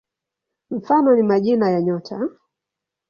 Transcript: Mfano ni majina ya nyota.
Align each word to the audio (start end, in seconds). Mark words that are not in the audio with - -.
Mfano 0.71 1.15
ni 1.15 1.23
majina 1.23 1.69
ya 1.69 1.81
nyota. 1.81 2.29